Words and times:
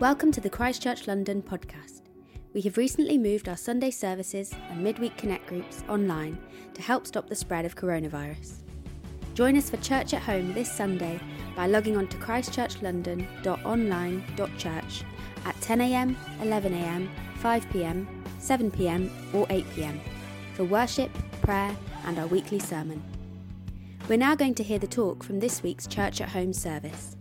Welcome 0.00 0.32
to 0.32 0.40
the 0.40 0.48
Christchurch 0.48 1.06
London 1.06 1.42
podcast. 1.42 2.00
We 2.54 2.62
have 2.62 2.78
recently 2.78 3.18
moved 3.18 3.50
our 3.50 3.56
Sunday 3.58 3.90
services 3.90 4.54
and 4.70 4.82
midweek 4.82 5.18
connect 5.18 5.46
groups 5.46 5.84
online 5.90 6.38
to 6.72 6.80
help 6.80 7.06
stop 7.06 7.28
the 7.28 7.36
spread 7.36 7.66
of 7.66 7.76
coronavirus. 7.76 8.62
Join 9.34 9.58
us 9.58 9.68
for 9.68 9.76
church 9.76 10.14
at 10.14 10.22
home 10.22 10.54
this 10.54 10.72
Sunday 10.72 11.20
by 11.54 11.66
logging 11.66 11.98
on 11.98 12.08
to 12.08 12.16
christchurchlondon.online.church 12.16 15.04
at 15.44 15.54
10am, 15.56 16.16
11am, 16.38 17.08
5pm, 17.42 18.06
7pm, 18.40 19.10
or 19.34 19.46
8pm 19.48 20.00
for 20.54 20.64
worship, 20.64 21.10
prayer, 21.42 21.76
and 22.06 22.18
our 22.18 22.26
weekly 22.28 22.58
sermon. 22.58 23.02
We're 24.08 24.16
now 24.16 24.34
going 24.34 24.54
to 24.54 24.62
hear 24.62 24.78
the 24.78 24.86
talk 24.86 25.22
from 25.22 25.40
this 25.40 25.62
week's 25.62 25.86
Church 25.86 26.22
at 26.22 26.30
Home 26.30 26.54
service. 26.54 27.18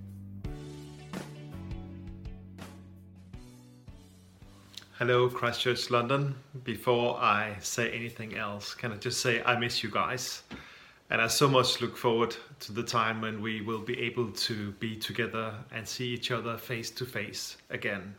Hello, 5.00 5.30
Christchurch, 5.30 5.90
London. 5.90 6.36
Before 6.66 7.18
I 7.22 7.56
say 7.62 7.90
anything 7.90 8.36
else, 8.36 8.74
can 8.74 8.92
I 8.92 8.98
just 8.98 9.22
say 9.22 9.42
I 9.44 9.58
miss 9.58 9.82
you 9.82 9.90
guys? 9.90 10.44
And 11.10 11.22
I 11.22 11.28
so 11.28 11.48
much 11.48 11.80
look 11.80 11.96
forward 11.96 12.36
to 12.60 12.74
the 12.74 12.84
time 12.84 13.22
when 13.22 13.42
we 13.42 13.62
will 13.62 13.80
be 13.80 13.98
able 13.98 14.30
to 14.30 14.72
be 14.72 14.98
together 14.98 15.54
and 15.72 15.88
see 15.88 16.10
each 16.10 16.32
other 16.32 16.58
face 16.58 16.92
to 16.92 17.06
face 17.06 17.56
again. 17.70 18.14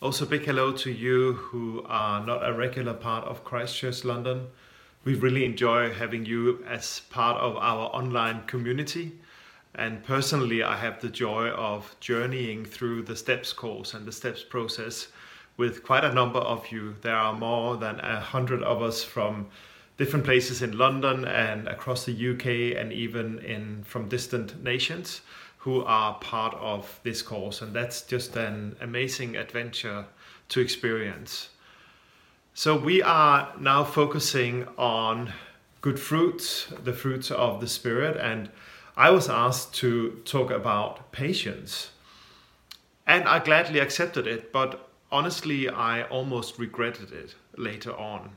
Also, 0.00 0.24
big 0.26 0.42
hello 0.42 0.70
to 0.70 0.92
you 0.92 1.32
who 1.32 1.84
are 1.88 2.24
not 2.24 2.48
a 2.48 2.52
regular 2.52 2.94
part 2.94 3.24
of 3.24 3.42
Christchurch, 3.42 4.04
London. 4.04 4.46
We 5.02 5.16
really 5.16 5.44
enjoy 5.44 5.92
having 5.92 6.24
you 6.24 6.64
as 6.68 7.00
part 7.10 7.38
of 7.38 7.56
our 7.56 7.86
online 7.86 8.44
community. 8.46 9.18
And 9.74 10.04
personally, 10.04 10.62
I 10.62 10.76
have 10.76 11.00
the 11.00 11.08
joy 11.08 11.48
of 11.48 11.96
journeying 11.98 12.64
through 12.64 13.02
the 13.02 13.16
STEPS 13.16 13.52
course 13.52 13.92
and 13.94 14.06
the 14.06 14.12
STEPS 14.12 14.44
process 14.44 15.08
with 15.60 15.84
quite 15.84 16.04
a 16.04 16.14
number 16.14 16.38
of 16.38 16.72
you. 16.72 16.96
There 17.02 17.14
are 17.14 17.34
more 17.34 17.76
than 17.76 18.00
a 18.00 18.18
hundred 18.18 18.62
of 18.62 18.80
us 18.80 19.04
from 19.04 19.48
different 19.98 20.24
places 20.24 20.62
in 20.62 20.78
London 20.78 21.26
and 21.26 21.68
across 21.68 22.06
the 22.06 22.30
UK 22.30 22.80
and 22.80 22.90
even 22.94 23.40
in 23.40 23.84
from 23.84 24.08
distant 24.08 24.64
nations 24.64 25.20
who 25.58 25.84
are 25.84 26.14
part 26.14 26.54
of 26.54 26.98
this 27.02 27.20
course 27.20 27.60
and 27.60 27.74
that's 27.74 28.00
just 28.00 28.36
an 28.36 28.74
amazing 28.80 29.36
adventure 29.36 30.06
to 30.48 30.60
experience. 30.60 31.50
So 32.54 32.74
we 32.74 33.02
are 33.02 33.52
now 33.60 33.84
focusing 33.84 34.66
on 34.78 35.30
good 35.82 36.00
fruits, 36.00 36.68
the 36.84 36.94
fruits 36.94 37.30
of 37.30 37.60
the 37.60 37.68
spirit 37.68 38.16
and 38.16 38.48
I 38.96 39.10
was 39.10 39.28
asked 39.28 39.74
to 39.74 40.22
talk 40.24 40.50
about 40.50 41.12
patience. 41.12 41.90
And 43.06 43.24
I 43.28 43.40
gladly 43.40 43.78
accepted 43.78 44.26
it, 44.26 44.54
but 44.54 44.89
honestly, 45.12 45.68
I 45.68 46.04
almost 46.04 46.58
regretted 46.58 47.12
it 47.12 47.34
later 47.56 47.96
on. 47.96 48.36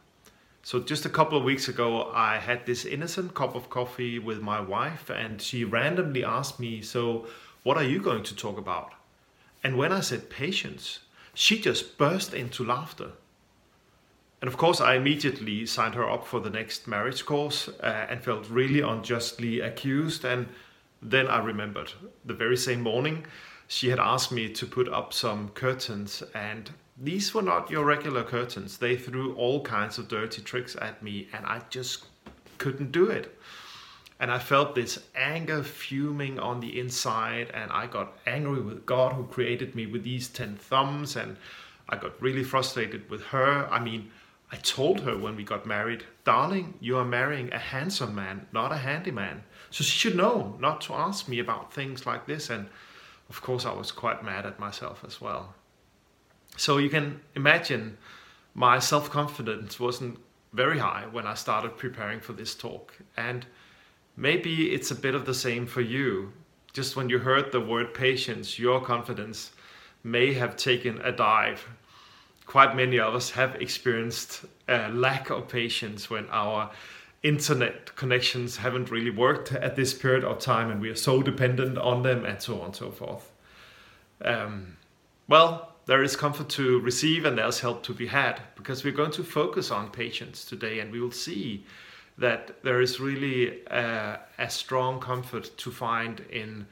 So, 0.65 0.79
just 0.79 1.05
a 1.05 1.09
couple 1.09 1.37
of 1.37 1.43
weeks 1.43 1.67
ago, 1.67 2.11
I 2.13 2.37
had 2.39 2.65
this 2.65 2.85
innocent 2.85 3.33
cup 3.33 3.53
of 3.53 3.69
coffee 3.69 4.17
with 4.17 4.41
my 4.41 4.61
wife, 4.61 5.09
and 5.09 5.41
she 5.41 5.65
randomly 5.65 6.23
asked 6.23 6.59
me, 6.59 6.81
So, 6.81 7.27
what 7.63 7.77
are 7.77 7.83
you 7.83 8.01
going 8.01 8.23
to 8.23 8.35
talk 8.35 8.57
about? 8.57 8.93
And 9.63 9.77
when 9.77 9.91
I 9.91 9.99
said 9.99 10.29
patience, 10.29 10.99
she 11.33 11.59
just 11.59 11.97
burst 11.97 12.33
into 12.33 12.63
laughter. 12.63 13.11
And 14.41 14.47
of 14.49 14.57
course, 14.57 14.81
I 14.81 14.95
immediately 14.95 15.65
signed 15.65 15.95
her 15.95 16.09
up 16.09 16.27
for 16.27 16.41
the 16.41 16.49
next 16.49 16.87
marriage 16.87 17.25
course 17.25 17.69
uh, 17.81 18.07
and 18.09 18.21
felt 18.21 18.49
really 18.49 18.81
unjustly 18.81 19.61
accused. 19.61 20.25
And 20.25 20.47
then 21.01 21.27
I 21.27 21.39
remembered 21.39 21.93
the 22.25 22.33
very 22.33 22.57
same 22.57 22.81
morning 22.81 23.25
she 23.73 23.89
had 23.89 23.99
asked 23.99 24.31
me 24.31 24.47
to 24.47 24.67
put 24.67 24.87
up 24.87 25.11
some 25.11 25.49
curtains 25.49 26.21
and 26.35 26.69
these 26.95 27.33
were 27.33 27.41
not 27.41 27.71
your 27.71 27.83
regular 27.83 28.23
curtains. 28.23 28.77
They 28.77 28.95
threw 28.95 29.33
all 29.33 29.63
kinds 29.63 29.97
of 29.97 30.07
dirty 30.07 30.43
tricks 30.43 30.75
at 30.79 31.01
me 31.01 31.27
and 31.33 31.43
I 31.43 31.59
just 31.71 32.05
couldn't 32.59 32.91
do 32.91 33.07
it. 33.09 33.35
And 34.19 34.29
I 34.29 34.37
felt 34.37 34.75
this 34.75 34.99
anger 35.15 35.63
fuming 35.63 36.37
on 36.37 36.59
the 36.59 36.79
inside 36.79 37.49
and 37.55 37.71
I 37.71 37.87
got 37.87 38.15
angry 38.27 38.61
with 38.61 38.85
God 38.85 39.13
who 39.13 39.25
created 39.25 39.73
me 39.73 39.87
with 39.87 40.03
these 40.03 40.27
10 40.29 40.55
thumbs 40.57 41.15
and 41.15 41.35
I 41.89 41.97
got 41.97 42.21
really 42.21 42.43
frustrated 42.43 43.09
with 43.09 43.23
her. 43.23 43.67
I 43.71 43.79
mean, 43.79 44.11
I 44.51 44.57
told 44.57 44.99
her 44.99 45.17
when 45.17 45.35
we 45.35 45.43
got 45.43 45.65
married, 45.65 46.03
darling, 46.25 46.75
you 46.79 46.95
are 46.97 47.05
marrying 47.05 47.51
a 47.51 47.57
handsome 47.57 48.13
man, 48.13 48.45
not 48.51 48.71
a 48.71 48.77
handyman. 48.77 49.41
So 49.71 49.83
she 49.83 49.97
should 49.97 50.15
know 50.15 50.57
not 50.59 50.79
to 50.81 50.93
ask 50.93 51.27
me 51.27 51.39
about 51.39 51.73
things 51.73 52.05
like 52.05 52.27
this. 52.27 52.51
And 52.51 52.69
of 53.29 53.41
course, 53.41 53.65
I 53.65 53.73
was 53.73 53.91
quite 53.91 54.23
mad 54.23 54.45
at 54.45 54.59
myself 54.59 55.03
as 55.05 55.19
well. 55.19 55.55
So 56.57 56.77
you 56.77 56.89
can 56.89 57.21
imagine 57.35 57.97
my 58.53 58.79
self 58.79 59.09
confidence 59.09 59.79
wasn't 59.79 60.19
very 60.53 60.79
high 60.79 61.05
when 61.11 61.25
I 61.25 61.33
started 61.33 61.77
preparing 61.77 62.19
for 62.19 62.33
this 62.33 62.53
talk. 62.55 62.93
And 63.17 63.45
maybe 64.15 64.71
it's 64.71 64.91
a 64.91 64.95
bit 64.95 65.15
of 65.15 65.25
the 65.25 65.33
same 65.33 65.65
for 65.65 65.81
you. 65.81 66.31
Just 66.71 66.95
when 66.95 67.09
you 67.09 67.19
heard 67.19 67.51
the 67.51 67.59
word 67.59 67.93
patience, 67.93 68.59
your 68.59 68.81
confidence 68.81 69.51
may 70.03 70.33
have 70.33 70.55
taken 70.55 70.99
a 71.01 71.11
dive. 71.11 71.67
Quite 72.45 72.75
many 72.75 72.99
of 72.99 73.15
us 73.15 73.31
have 73.31 73.55
experienced 73.55 74.45
a 74.67 74.89
lack 74.89 75.29
of 75.29 75.47
patience 75.47 76.09
when 76.09 76.27
our 76.29 76.69
internet 77.23 77.95
connections 77.95 78.57
haven't 78.57 78.91
really 78.91 79.09
worked 79.09 79.53
at 79.53 79.77
this 79.77 79.93
period 79.93 80.25
of 80.25 80.39
time 80.39 80.69
and 80.69 80.81
we 80.81 80.89
are 80.89 80.95
so 80.95 81.23
dependent 81.23 81.77
on 81.77 82.03
them 82.03 82.25
and 82.25 82.41
so 82.41 82.59
on 82.59 82.65
and 82.65 82.75
so 82.75 82.91
forth. 82.91 83.31
Um, 84.23 84.77
well, 85.29 85.73
there 85.85 86.03
is 86.03 86.17
comfort 86.17 86.49
to 86.49 86.79
receive 86.81 87.23
and 87.23 87.37
there's 87.37 87.61
help 87.61 87.83
to 87.83 87.93
be 87.93 88.07
had 88.07 88.41
because 88.55 88.83
we're 88.83 88.93
going 88.93 89.11
to 89.11 89.23
focus 89.23 89.71
on 89.71 89.89
patience 89.89 90.43
today 90.43 90.79
and 90.79 90.91
we 90.91 90.99
will 90.99 91.11
see 91.11 91.65
that 92.17 92.61
there 92.63 92.81
is 92.81 92.99
really 92.99 93.63
a, 93.67 94.19
a 94.37 94.49
strong 94.49 94.99
comfort 94.99 95.49
to 95.57 95.71
find 95.71 96.19
in 96.29 96.67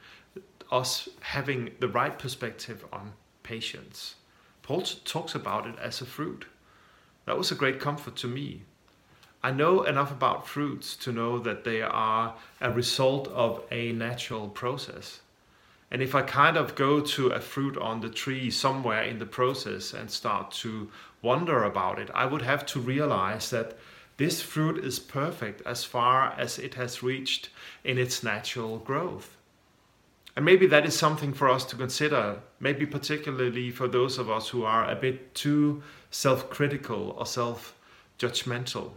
us 0.70 1.08
having 1.20 1.70
the 1.80 1.88
right 1.88 2.18
perspective 2.18 2.84
on 2.92 3.12
patience. 3.42 4.16
Paul 4.62 4.82
talks 4.82 5.34
about 5.34 5.66
it 5.66 5.74
as 5.80 6.00
a 6.00 6.06
fruit. 6.06 6.44
That 7.24 7.38
was 7.38 7.50
a 7.50 7.54
great 7.54 7.80
comfort 7.80 8.16
to 8.16 8.28
me 8.28 8.62
I 9.44 9.50
know 9.50 9.82
enough 9.82 10.12
about 10.12 10.46
fruits 10.46 10.94
to 10.96 11.10
know 11.10 11.38
that 11.40 11.64
they 11.64 11.82
are 11.82 12.34
a 12.60 12.70
result 12.70 13.26
of 13.28 13.64
a 13.72 13.92
natural 13.92 14.48
process. 14.48 15.20
And 15.90 16.00
if 16.00 16.14
I 16.14 16.22
kind 16.22 16.56
of 16.56 16.76
go 16.76 17.00
to 17.00 17.28
a 17.28 17.40
fruit 17.40 17.76
on 17.76 18.00
the 18.00 18.08
tree 18.08 18.50
somewhere 18.50 19.02
in 19.02 19.18
the 19.18 19.26
process 19.26 19.92
and 19.92 20.10
start 20.10 20.52
to 20.62 20.90
wonder 21.20 21.64
about 21.64 21.98
it, 21.98 22.08
I 22.14 22.24
would 22.24 22.42
have 22.42 22.64
to 22.66 22.80
realize 22.80 23.50
that 23.50 23.76
this 24.16 24.40
fruit 24.40 24.82
is 24.84 24.98
perfect 24.98 25.60
as 25.66 25.84
far 25.84 26.32
as 26.38 26.58
it 26.58 26.74
has 26.74 27.02
reached 27.02 27.48
in 27.82 27.98
its 27.98 28.22
natural 28.22 28.78
growth. 28.78 29.36
And 30.36 30.44
maybe 30.44 30.66
that 30.68 30.86
is 30.86 30.96
something 30.96 31.32
for 31.32 31.50
us 31.50 31.64
to 31.66 31.76
consider, 31.76 32.38
maybe 32.60 32.86
particularly 32.86 33.70
for 33.70 33.88
those 33.88 34.18
of 34.18 34.30
us 34.30 34.48
who 34.48 34.64
are 34.64 34.88
a 34.88 34.94
bit 34.94 35.34
too 35.34 35.82
self 36.10 36.48
critical 36.48 37.16
or 37.18 37.26
self 37.26 37.74
judgmental. 38.18 38.92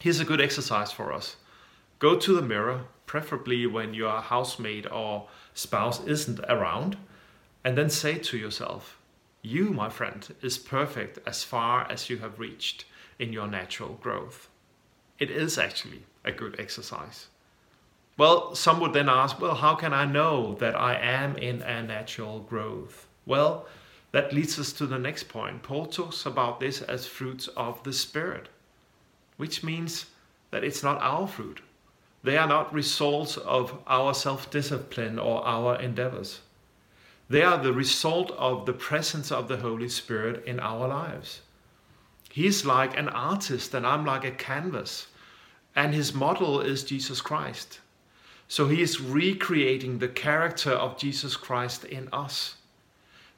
Here's 0.00 0.18
a 0.18 0.24
good 0.24 0.40
exercise 0.40 0.90
for 0.90 1.12
us. 1.12 1.36
Go 1.98 2.16
to 2.16 2.34
the 2.34 2.40
mirror, 2.40 2.84
preferably 3.04 3.66
when 3.66 3.92
your 3.92 4.22
housemate 4.22 4.90
or 4.90 5.28
spouse 5.52 6.02
isn't 6.06 6.40
around, 6.48 6.96
and 7.62 7.76
then 7.76 7.90
say 7.90 8.16
to 8.16 8.38
yourself, 8.38 8.98
You, 9.42 9.64
my 9.74 9.90
friend, 9.90 10.26
is 10.40 10.56
perfect 10.56 11.18
as 11.26 11.44
far 11.44 11.86
as 11.90 12.08
you 12.08 12.16
have 12.20 12.38
reached 12.38 12.86
in 13.18 13.30
your 13.30 13.46
natural 13.46 13.98
growth. 14.00 14.48
It 15.18 15.30
is 15.30 15.58
actually 15.58 16.04
a 16.24 16.32
good 16.32 16.58
exercise. 16.58 17.26
Well, 18.16 18.54
some 18.54 18.80
would 18.80 18.94
then 18.94 19.10
ask, 19.10 19.38
Well, 19.38 19.56
how 19.56 19.74
can 19.74 19.92
I 19.92 20.06
know 20.06 20.54
that 20.60 20.74
I 20.74 20.94
am 20.94 21.36
in 21.36 21.60
a 21.60 21.82
natural 21.82 22.40
growth? 22.40 23.06
Well, 23.26 23.66
that 24.12 24.32
leads 24.32 24.58
us 24.58 24.72
to 24.72 24.86
the 24.86 24.98
next 24.98 25.24
point. 25.24 25.62
Paul 25.62 25.84
talks 25.84 26.24
about 26.24 26.58
this 26.58 26.80
as 26.80 27.06
fruits 27.06 27.48
of 27.48 27.82
the 27.82 27.92
Spirit 27.92 28.48
which 29.40 29.64
means 29.64 30.06
that 30.50 30.62
it's 30.62 30.82
not 30.82 31.00
our 31.00 31.26
fruit. 31.26 31.62
They 32.22 32.36
are 32.36 32.46
not 32.46 32.74
results 32.74 33.38
of 33.38 33.78
our 33.86 34.12
self 34.12 34.50
discipline 34.50 35.18
or 35.18 35.42
our 35.46 35.80
endeavors. 35.80 36.40
They 37.30 37.42
are 37.42 37.56
the 37.56 37.72
result 37.72 38.32
of 38.32 38.66
the 38.66 38.74
presence 38.74 39.32
of 39.32 39.48
the 39.48 39.56
Holy 39.56 39.88
Spirit 39.88 40.44
in 40.44 40.60
our 40.60 40.86
lives. 40.86 41.40
He's 42.30 42.66
like 42.66 42.98
an 42.98 43.08
artist, 43.08 43.72
and 43.72 43.86
I'm 43.86 44.04
like 44.04 44.24
a 44.24 44.30
canvas, 44.30 45.06
and 45.74 45.94
his 45.94 46.12
model 46.12 46.60
is 46.60 46.84
Jesus 46.84 47.22
Christ. 47.22 47.80
So 48.46 48.68
he 48.68 48.82
is 48.82 49.00
recreating 49.00 49.98
the 49.98 50.08
character 50.08 50.72
of 50.72 50.98
Jesus 50.98 51.34
Christ 51.34 51.84
in 51.84 52.08
us. 52.12 52.56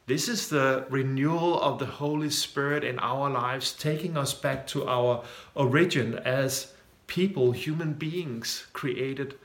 This 0.06 0.28
is 0.28 0.48
the 0.48 0.84
renewal 0.90 1.60
of 1.60 1.78
the 1.78 1.86
Holy 1.86 2.30
Spirit 2.30 2.82
in 2.82 2.98
our 2.98 3.30
lives, 3.30 3.72
taking 3.72 4.16
us 4.16 4.34
back 4.34 4.66
to 4.68 4.88
our 4.88 5.22
origin 5.54 6.18
as 6.18 6.72
people, 7.06 7.52
human 7.52 7.92
beings 7.92 8.66
created 8.72 9.36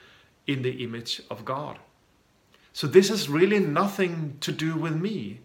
in 0.47 0.63
the 0.63 0.83
image 0.83 1.21
of 1.29 1.45
God. 1.45 1.77
So, 2.73 2.87
this 2.87 3.09
has 3.09 3.29
really 3.29 3.59
nothing 3.59 4.37
to 4.41 4.51
do 4.51 4.75
with 4.75 4.95
me. 4.95 5.41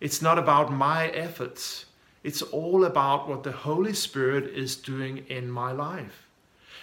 It's 0.00 0.22
not 0.22 0.38
about 0.38 0.72
my 0.72 1.08
efforts. 1.08 1.86
It's 2.22 2.40
all 2.40 2.84
about 2.84 3.28
what 3.28 3.42
the 3.42 3.52
Holy 3.52 3.92
Spirit 3.92 4.44
is 4.44 4.76
doing 4.76 5.26
in 5.28 5.50
my 5.50 5.72
life. 5.72 6.26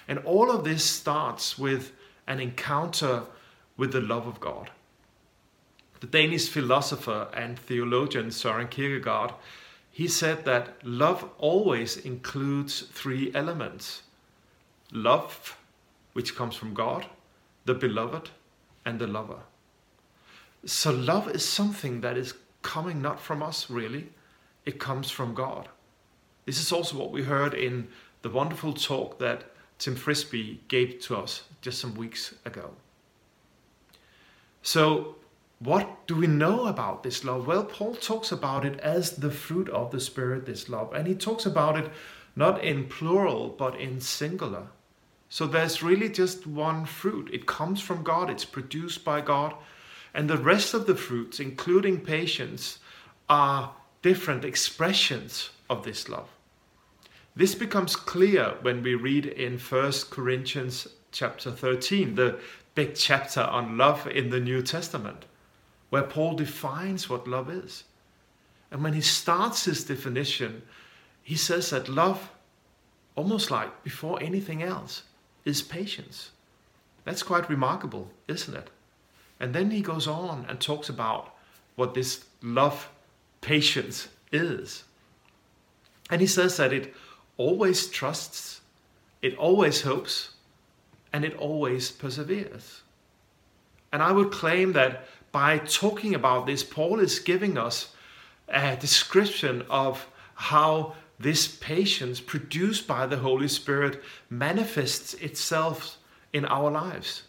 And 0.07 0.19
all 0.19 0.51
of 0.51 0.63
this 0.63 0.83
starts 0.83 1.57
with 1.57 1.93
an 2.27 2.39
encounter 2.39 3.23
with 3.75 3.91
the 3.91 4.01
love 4.01 4.27
of 4.27 4.39
God. 4.39 4.69
The 6.01 6.07
Danish 6.07 6.49
philosopher 6.49 7.29
and 7.33 7.59
theologian 7.59 8.31
Søren 8.31 8.69
Kierkegaard, 8.69 9.33
he 9.91 10.07
said 10.07 10.45
that 10.45 10.83
love 10.83 11.29
always 11.37 11.97
includes 11.97 12.81
three 12.91 13.31
elements. 13.35 14.01
Love, 14.91 15.57
which 16.13 16.35
comes 16.35 16.55
from 16.55 16.73
God, 16.73 17.05
the 17.65 17.75
beloved, 17.75 18.31
and 18.83 18.99
the 18.99 19.07
lover. 19.07 19.41
So 20.65 20.91
love 20.91 21.29
is 21.29 21.47
something 21.47 22.01
that 22.01 22.17
is 22.17 22.33
coming 22.63 23.01
not 23.01 23.19
from 23.19 23.43
us 23.43 23.69
really, 23.69 24.09
it 24.65 24.79
comes 24.79 25.11
from 25.11 25.35
God. 25.35 25.69
This 26.45 26.59
is 26.59 26.71
also 26.71 26.97
what 26.97 27.11
we 27.11 27.23
heard 27.23 27.53
in 27.53 27.87
the 28.23 28.29
wonderful 28.29 28.73
talk 28.73 29.19
that 29.19 29.43
Tim 29.77 29.95
Frisby 29.95 30.61
gave 30.67 30.99
to 31.01 31.15
us 31.17 31.43
just 31.61 31.79
some 31.79 31.95
weeks 31.95 32.33
ago. 32.45 32.71
So, 34.63 35.15
what 35.63 36.07
do 36.07 36.15
we 36.15 36.25
know 36.25 36.65
about 36.65 37.03
this 37.03 37.23
love? 37.23 37.45
Well, 37.45 37.63
Paul 37.63 37.93
talks 37.93 38.31
about 38.31 38.65
it 38.65 38.79
as 38.79 39.17
the 39.17 39.29
fruit 39.29 39.69
of 39.69 39.91
the 39.91 39.99
Spirit, 39.99 40.47
this 40.47 40.69
love. 40.69 40.91
And 40.93 41.07
he 41.07 41.13
talks 41.13 41.45
about 41.45 41.77
it 41.77 41.91
not 42.35 42.63
in 42.63 42.87
plural, 42.87 43.49
but 43.49 43.79
in 43.79 44.01
singular. 44.01 44.67
So 45.29 45.45
there's 45.45 45.83
really 45.83 46.09
just 46.09 46.47
one 46.47 46.85
fruit. 46.85 47.29
It 47.31 47.45
comes 47.45 47.79
from 47.79 48.01
God, 48.01 48.29
it's 48.29 48.43
produced 48.43 49.05
by 49.05 49.21
God. 49.21 49.53
And 50.15 50.27
the 50.27 50.37
rest 50.37 50.73
of 50.73 50.87
the 50.87 50.95
fruits, 50.95 51.39
including 51.39 52.01
patience, 52.01 52.79
are 53.29 53.73
different 54.01 54.43
expressions 54.43 55.51
of 55.69 55.83
this 55.83 56.09
love. 56.09 56.27
This 57.35 57.53
becomes 57.53 57.95
clear 57.95 58.55
when 58.61 58.81
we 58.81 58.95
read 58.95 59.27
in 59.27 59.59
1 59.59 59.91
Corinthians 60.09 60.87
chapter 61.11 61.51
13, 61.51 62.15
the 62.15 62.39
big 62.73 62.95
chapter 62.95 63.41
on 63.41 63.77
love 63.77 64.07
in 64.07 64.31
the 64.31 64.39
New 64.39 64.61
Testament, 64.63 65.25
where 65.91 66.03
Paul 66.03 66.35
defines 66.35 67.09
what 67.09 67.27
love 67.27 67.49
is. 67.49 67.83
And 68.71 68.81
when 68.81 68.93
he 68.93 69.01
starts 69.01 69.65
his 69.65 69.83
definition, 69.83 70.63
he 71.21 71.35
says 71.35 71.69
that 71.69 71.89
love, 71.89 72.31
almost 73.15 73.51
like 73.51 73.83
before 73.83 74.23
anything 74.23 74.63
else, 74.63 75.03
is 75.43 75.61
patience. 75.61 76.31
That's 77.03 77.23
quite 77.23 77.49
remarkable, 77.49 78.09
isn't 78.29 78.55
it? 78.55 78.69
And 79.41 79.53
then 79.53 79.69
he 79.69 79.81
goes 79.81 80.07
on 80.07 80.45
and 80.47 80.61
talks 80.61 80.87
about 80.87 81.35
what 81.75 81.93
this 81.93 82.23
love 82.41 82.89
patience 83.41 84.07
is. 84.31 84.85
And 86.09 86.21
he 86.21 86.27
says 86.27 86.55
that 86.55 86.71
it 86.71 86.93
always 87.35 87.87
trusts, 87.87 88.61
it 89.21 89.35
always 89.37 89.81
hopes, 89.81 90.35
and 91.11 91.25
it 91.25 91.35
always 91.35 91.91
perseveres. 91.91 92.81
And 93.91 94.01
I 94.01 94.13
would 94.13 94.31
claim 94.31 94.71
that 94.73 95.05
by 95.31 95.59
talking 95.59 96.15
about 96.15 96.45
this, 96.45 96.63
Paul 96.63 96.99
is 96.99 97.19
giving 97.19 97.57
us 97.57 97.93
a 98.47 98.75
description 98.75 99.63
of 99.69 100.07
how 100.35 100.95
this 101.19 101.47
patience 101.47 102.19
produced 102.19 102.87
by 102.87 103.05
the 103.05 103.17
Holy 103.17 103.47
Spirit 103.47 104.01
manifests 104.29 105.13
itself 105.15 105.97
in 106.33 106.45
our 106.45 106.71
lives. 106.71 107.23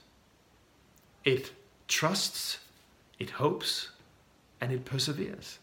It 1.25 1.53
trusts, 1.89 2.59
it 3.19 3.31
hopes, 3.31 3.91
and 4.61 4.73
it 4.73 4.85
perseveres. 4.85 5.59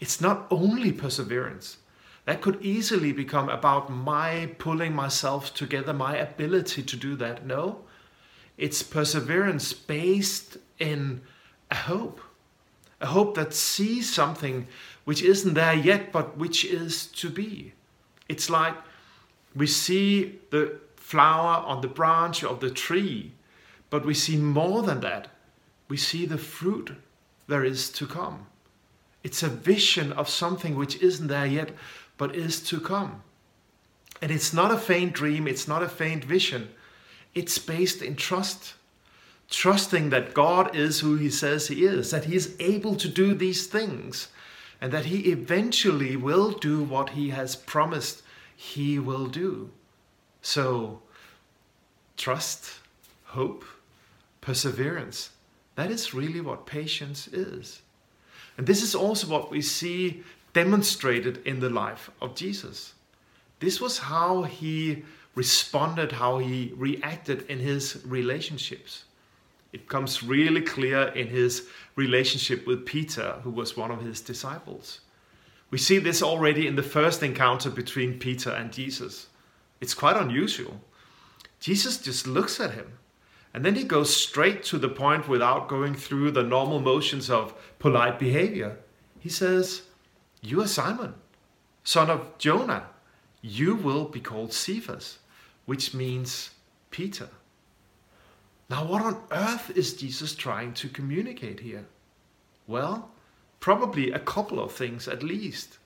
It's 0.00 0.20
not 0.20 0.46
only 0.50 0.92
perseverance. 0.92 1.78
That 2.26 2.42
could 2.42 2.62
easily 2.62 3.12
become 3.12 3.48
about 3.48 3.90
my 3.90 4.50
pulling 4.58 4.94
myself 4.94 5.54
together, 5.54 5.94
my 5.94 6.16
ability 6.16 6.82
to 6.82 6.96
do 6.96 7.16
that. 7.16 7.46
No, 7.46 7.80
it's 8.58 8.82
perseverance 8.82 9.72
based 9.72 10.58
in 10.78 11.22
a 11.70 11.74
hope, 11.74 12.20
a 13.00 13.06
hope 13.06 13.34
that 13.36 13.54
sees 13.54 14.12
something 14.12 14.66
which 15.04 15.22
isn't 15.22 15.54
there 15.54 15.74
yet, 15.74 16.12
but 16.12 16.36
which 16.36 16.64
is 16.64 17.06
to 17.06 17.30
be. 17.30 17.72
It's 18.28 18.50
like 18.50 18.74
we 19.54 19.66
see 19.66 20.38
the 20.50 20.78
flower 20.96 21.64
on 21.64 21.80
the 21.80 21.88
branch 21.88 22.44
of 22.44 22.60
the 22.60 22.70
tree, 22.70 23.32
but 23.90 24.04
we 24.04 24.14
see 24.14 24.36
more 24.36 24.82
than 24.82 25.00
that. 25.00 25.28
We 25.88 25.96
see 25.96 26.26
the 26.26 26.38
fruit 26.38 26.92
there 27.46 27.64
is 27.64 27.90
to 27.92 28.06
come. 28.06 28.46
It's 29.24 29.42
a 29.42 29.48
vision 29.48 30.12
of 30.12 30.28
something 30.28 30.76
which 30.76 31.00
isn't 31.02 31.28
there 31.28 31.46
yet, 31.46 31.72
but 32.18 32.36
is 32.36 32.60
to 32.68 32.80
come. 32.80 33.22
And 34.20 34.30
it's 34.30 34.52
not 34.52 34.70
a 34.70 34.78
faint 34.78 35.12
dream, 35.12 35.48
it's 35.48 35.66
not 35.66 35.82
a 35.82 35.88
faint 35.88 36.24
vision. 36.24 36.68
It's 37.34 37.58
based 37.58 38.02
in 38.02 38.16
trust. 38.16 38.74
Trusting 39.50 40.10
that 40.10 40.34
God 40.34 40.76
is 40.76 41.00
who 41.00 41.16
He 41.16 41.30
says 41.30 41.68
He 41.68 41.84
is, 41.84 42.10
that 42.10 42.24
He 42.24 42.36
is 42.36 42.54
able 42.60 42.96
to 42.96 43.08
do 43.08 43.34
these 43.34 43.66
things, 43.66 44.28
and 44.80 44.92
that 44.92 45.06
he 45.06 45.30
eventually 45.30 46.16
will 46.16 46.52
do 46.52 46.82
what 46.82 47.10
he 47.10 47.30
has 47.30 47.56
promised 47.56 48.22
he 48.54 48.98
will 48.98 49.26
do. 49.26 49.70
So, 50.42 51.00
trust, 52.16 52.74
hope, 53.24 53.64
perseverance. 54.40 55.30
That 55.74 55.90
is 55.90 56.14
really 56.14 56.40
what 56.40 56.66
patience 56.66 57.28
is. 57.28 57.82
And 58.56 58.66
this 58.66 58.82
is 58.82 58.94
also 58.94 59.28
what 59.28 59.50
we 59.50 59.62
see 59.62 60.22
demonstrated 60.52 61.44
in 61.46 61.60
the 61.60 61.70
life 61.70 62.10
of 62.20 62.34
Jesus. 62.34 62.94
This 63.60 63.80
was 63.80 63.98
how 63.98 64.42
he 64.44 65.04
responded, 65.34 66.12
how 66.12 66.38
he 66.38 66.72
reacted 66.76 67.42
in 67.48 67.58
his 67.58 68.00
relationships. 68.04 69.04
It 69.72 69.88
comes 69.88 70.22
really 70.22 70.62
clear 70.62 71.08
in 71.08 71.28
his 71.28 71.68
relationship 71.96 72.66
with 72.66 72.86
Peter, 72.86 73.40
who 73.42 73.50
was 73.50 73.76
one 73.76 73.90
of 73.90 74.00
his 74.00 74.20
disciples. 74.20 75.00
We 75.70 75.78
see 75.78 75.98
this 75.98 76.22
already 76.22 76.66
in 76.66 76.76
the 76.76 76.82
first 76.82 77.22
encounter 77.22 77.68
between 77.68 78.18
Peter 78.18 78.50
and 78.50 78.72
Jesus. 78.72 79.26
It's 79.80 79.94
quite 79.94 80.16
unusual. 80.16 80.80
Jesus 81.60 81.98
just 81.98 82.26
looks 82.26 82.60
at 82.60 82.72
him 82.72 82.98
and 83.54 83.64
then 83.64 83.74
he 83.74 83.84
goes 83.84 84.14
straight 84.14 84.62
to 84.64 84.78
the 84.78 84.88
point 84.88 85.28
without 85.28 85.68
going 85.68 85.94
through 85.94 86.30
the 86.30 86.42
normal 86.42 86.80
motions 86.80 87.30
of 87.30 87.54
polite 87.78 88.18
behavior. 88.18 88.78
He 89.18 89.28
says, 89.28 89.82
You 90.42 90.60
are 90.60 90.68
Simon, 90.68 91.14
son 91.82 92.10
of 92.10 92.36
Jonah. 92.38 92.86
You 93.40 93.74
will 93.74 94.04
be 94.04 94.20
called 94.20 94.52
Cephas, 94.52 95.18
which 95.64 95.94
means 95.94 96.50
Peter. 96.90 97.28
Now, 98.70 98.84
what 98.84 99.02
on 99.02 99.22
earth 99.30 99.70
is 99.76 99.94
Jesus 99.94 100.34
trying 100.34 100.74
to 100.74 100.88
communicate 100.88 101.60
here? 101.60 101.86
Well, 102.66 103.10
probably 103.60 104.12
a 104.12 104.18
couple 104.18 104.60
of 104.60 104.72
things 104.72 105.08
at 105.08 105.22
least. 105.22 105.78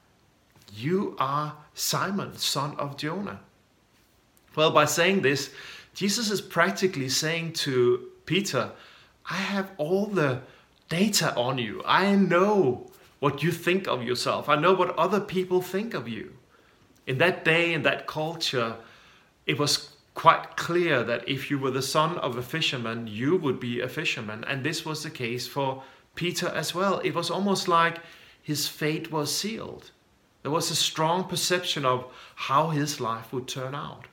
You 0.75 1.17
are 1.19 1.55
Simon, 1.75 2.37
son 2.37 2.75
of 2.77 2.97
Jonah. 2.97 3.41
Well, 4.57 4.73
by 4.73 4.87
saying 4.87 5.23
this, 5.23 5.51
Jesus 5.95 6.31
is 6.31 6.41
practically 6.41 7.09
saying 7.09 7.53
to 7.55 8.09
Peter, 8.27 8.73
I 9.31 9.37
have 9.37 9.71
all 9.77 10.07
the 10.07 10.41
data 10.89 11.35
on 11.37 11.59
you. 11.59 11.83
I 11.87 12.17
know 12.17 12.91
what 13.21 13.43
you 13.43 13.53
think 13.53 13.87
of 13.87 14.03
yourself. 14.03 14.49
I 14.49 14.57
know 14.57 14.75
what 14.75 14.97
other 14.99 15.21
people 15.21 15.63
think 15.63 15.95
of 15.95 16.09
you. 16.09 16.33
In 17.07 17.19
that 17.19 17.45
day, 17.45 17.73
in 17.73 17.83
that 17.83 18.07
culture, 18.07 18.77
it 19.47 19.59
was 19.59 19.91
quite 20.15 20.57
clear 20.57 21.03
that 21.03 21.29
if 21.29 21.51
you 21.51 21.59
were 21.59 21.71
the 21.71 21.83
son 21.83 22.19
of 22.19 22.37
a 22.37 22.43
fisherman, 22.43 23.07
you 23.07 23.37
would 23.37 23.59
be 23.59 23.81
a 23.81 23.89
fisherman. 23.89 24.45
And 24.45 24.63
this 24.63 24.85
was 24.85 25.03
the 25.03 25.11
case 25.11 25.47
for 25.47 25.83
Peter 26.15 26.49
as 26.49 26.75
well. 26.75 26.99
It 26.99 27.15
was 27.15 27.31
almost 27.31 27.69
like 27.69 27.99
his 28.43 28.69
fate 28.69 29.11
was 29.11 29.35
sealed. 29.35 29.91
There 30.43 30.51
was 30.51 30.71
a 30.71 30.77
strong 30.77 31.25
perception 31.25 31.85
of 31.85 32.07
how 32.35 32.71
his 32.71 33.01
life 33.01 33.33
would 33.33 33.49
turn 33.49 33.75
out. 33.75 34.07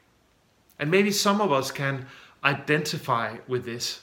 And 0.77 0.89
maybe 0.89 1.11
some 1.11 1.41
of 1.41 1.51
us 1.51 1.71
can 1.71 2.05
identify 2.43 3.37
with 3.47 3.65
this 3.65 4.01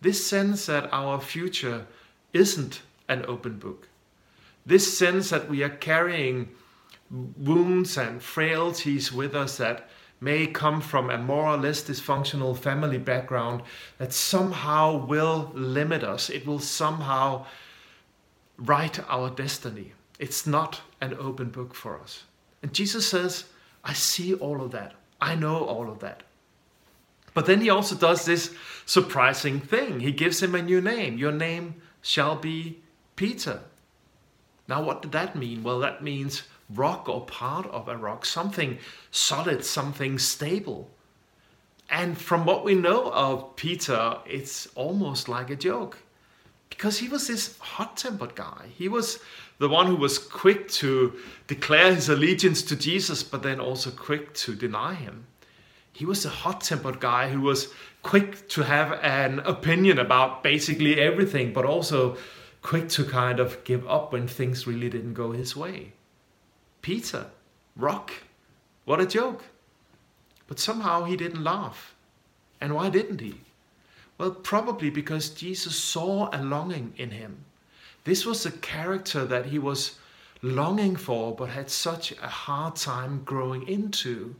this 0.00 0.26
sense 0.26 0.66
that 0.66 0.92
our 0.92 1.18
future 1.18 1.86
isn't 2.34 2.82
an 3.08 3.24
open 3.26 3.58
book. 3.58 3.88
This 4.66 4.98
sense 4.98 5.30
that 5.30 5.48
we 5.48 5.62
are 5.62 5.70
carrying 5.70 6.50
wounds 7.38 7.96
and 7.96 8.22
frailties 8.22 9.10
with 9.12 9.34
us 9.34 9.56
that 9.56 9.88
may 10.24 10.46
come 10.46 10.80
from 10.80 11.10
a 11.10 11.18
more 11.18 11.44
or 11.44 11.58
less 11.58 11.82
dysfunctional 11.82 12.56
family 12.56 12.98
background 12.98 13.62
that 13.98 14.12
somehow 14.12 15.06
will 15.06 15.52
limit 15.54 16.02
us. 16.02 16.30
It 16.30 16.46
will 16.46 16.58
somehow 16.58 17.44
write 18.56 18.98
our 19.10 19.28
destiny. 19.28 19.92
It's 20.18 20.46
not 20.46 20.80
an 21.00 21.14
open 21.20 21.50
book 21.50 21.74
for 21.74 22.00
us. 22.00 22.24
And 22.62 22.72
Jesus 22.72 23.06
says, 23.06 23.44
I 23.84 23.92
see 23.92 24.32
all 24.32 24.62
of 24.62 24.70
that. 24.70 24.94
I 25.20 25.34
know 25.34 25.58
all 25.64 25.90
of 25.90 25.98
that. 26.00 26.22
But 27.34 27.46
then 27.46 27.60
he 27.60 27.68
also 27.68 27.94
does 27.94 28.24
this 28.24 28.54
surprising 28.86 29.60
thing. 29.60 30.00
He 30.00 30.12
gives 30.12 30.42
him 30.42 30.54
a 30.54 30.62
new 30.62 30.80
name. 30.80 31.18
Your 31.18 31.32
name 31.32 31.82
shall 32.00 32.36
be 32.36 32.78
Peter. 33.16 33.60
Now, 34.68 34.82
what 34.82 35.02
did 35.02 35.12
that 35.12 35.36
mean? 35.36 35.62
Well, 35.62 35.80
that 35.80 36.02
means 36.02 36.44
rock 36.70 37.08
or 37.08 37.26
part 37.26 37.66
of 37.66 37.88
a 37.88 37.96
rock, 37.96 38.24
something 38.24 38.78
solid, 39.10 39.64
something 39.64 40.18
stable. 40.18 40.90
And 41.90 42.16
from 42.16 42.44
what 42.44 42.64
we 42.64 42.74
know 42.74 43.10
of 43.12 43.56
Peter, 43.56 44.16
it's 44.26 44.66
almost 44.74 45.28
like 45.28 45.50
a 45.50 45.56
joke 45.56 45.98
because 46.70 46.98
he 46.98 47.08
was 47.08 47.28
this 47.28 47.56
hot 47.58 47.96
tempered 47.96 48.34
guy. 48.34 48.66
He 48.76 48.88
was 48.88 49.20
the 49.58 49.68
one 49.68 49.86
who 49.86 49.96
was 49.96 50.18
quick 50.18 50.68
to 50.72 51.12
declare 51.46 51.94
his 51.94 52.08
allegiance 52.08 52.62
to 52.62 52.76
Jesus, 52.76 53.22
but 53.22 53.42
then 53.42 53.60
also 53.60 53.90
quick 53.90 54.34
to 54.34 54.54
deny 54.54 54.94
him. 54.94 55.26
He 55.92 56.04
was 56.04 56.24
a 56.24 56.28
hot 56.28 56.62
tempered 56.62 56.98
guy 56.98 57.28
who 57.28 57.40
was 57.40 57.72
quick 58.02 58.48
to 58.48 58.62
have 58.62 58.98
an 59.02 59.38
opinion 59.40 59.98
about 59.98 60.42
basically 60.42 61.00
everything, 61.00 61.52
but 61.52 61.64
also 61.64 62.16
quick 62.62 62.88
to 62.88 63.04
kind 63.04 63.38
of 63.38 63.62
give 63.62 63.86
up 63.86 64.12
when 64.12 64.26
things 64.26 64.66
really 64.66 64.90
didn't 64.90 65.14
go 65.14 65.30
his 65.30 65.54
way. 65.54 65.92
Peter, 66.84 67.28
rock, 67.76 68.12
what 68.84 69.00
a 69.00 69.06
joke. 69.06 69.42
But 70.46 70.60
somehow 70.60 71.04
he 71.04 71.16
didn't 71.16 71.42
laugh. 71.42 71.94
And 72.60 72.74
why 72.74 72.90
didn't 72.90 73.22
he? 73.22 73.40
Well, 74.18 74.32
probably 74.32 74.90
because 74.90 75.30
Jesus 75.30 75.74
saw 75.74 76.28
a 76.30 76.42
longing 76.42 76.92
in 76.98 77.10
him. 77.10 77.46
This 78.04 78.26
was 78.26 78.44
a 78.44 78.50
character 78.50 79.24
that 79.24 79.46
he 79.46 79.58
was 79.58 79.96
longing 80.42 80.96
for, 80.96 81.34
but 81.34 81.48
had 81.48 81.70
such 81.70 82.12
a 82.12 82.28
hard 82.28 82.76
time 82.76 83.22
growing 83.24 83.66
into. 83.66 84.36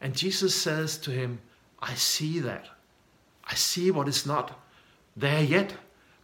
And 0.00 0.16
Jesus 0.16 0.54
says 0.54 0.96
to 0.98 1.10
him, 1.10 1.40
I 1.80 1.94
see 1.94 2.38
that. 2.38 2.68
I 3.50 3.54
see 3.54 3.90
what 3.90 4.06
is 4.06 4.24
not 4.24 4.60
there 5.16 5.42
yet, 5.42 5.74